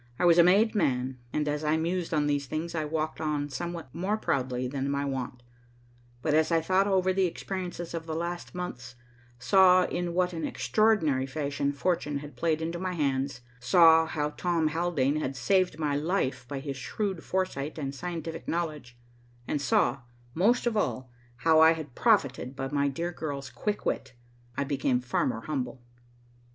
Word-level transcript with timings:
I 0.17 0.25
was 0.25 0.39
a 0.39 0.43
made 0.43 0.73
man, 0.73 1.19
and 1.31 1.47
as 1.47 1.63
I 1.63 1.77
mused 1.77 2.11
on 2.11 2.25
these 2.25 2.47
things 2.47 2.73
I 2.73 2.85
walked 2.85 3.21
on 3.21 3.49
somewhat 3.49 3.93
more 3.93 4.17
proudly 4.17 4.67
than 4.67 4.89
my 4.89 5.05
wont, 5.05 5.43
but 6.23 6.33
as 6.33 6.51
I 6.51 6.59
thought 6.59 6.87
over 6.87 7.13
the 7.13 7.27
experiences 7.27 7.93
of 7.93 8.07
the 8.07 8.15
last 8.15 8.55
months, 8.55 8.95
saw 9.37 9.85
in 9.85 10.15
what 10.15 10.33
an 10.33 10.43
extraordinary 10.43 11.27
fashion 11.27 11.71
fortune 11.71 12.17
had 12.17 12.35
played 12.35 12.63
into 12.63 12.79
my 12.79 12.93
hands, 12.93 13.41
saw 13.59 14.07
how 14.07 14.31
Tom 14.31 14.69
Haldane 14.69 15.17
had 15.17 15.35
saved 15.35 15.77
my 15.77 15.95
life 15.95 16.47
by 16.47 16.59
his 16.59 16.77
shrewd 16.77 17.23
foresight 17.23 17.77
and 17.77 17.93
scientific 17.93 18.47
knowledge, 18.47 18.97
and 19.47 19.61
saw, 19.61 19.99
most 20.33 20.65
of 20.65 20.75
all, 20.75 21.11
how 21.45 21.59
I 21.59 21.73
had 21.73 21.93
profited 21.93 22.55
by 22.55 22.69
my 22.69 22.87
dear 22.87 23.11
girl's 23.11 23.51
quick 23.51 23.85
wit, 23.85 24.13
I 24.57 24.63
became 24.63 24.99
far 24.99 25.27
more 25.27 25.41
humble. 25.41 25.79